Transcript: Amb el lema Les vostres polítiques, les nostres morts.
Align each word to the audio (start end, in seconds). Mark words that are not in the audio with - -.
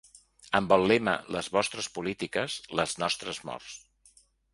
Amb 0.59 0.71
el 0.77 0.85
lema 0.91 1.11
Les 1.35 1.49
vostres 1.57 1.89
polítiques, 1.97 2.55
les 2.81 2.97
nostres 3.05 3.43
morts. 3.51 3.77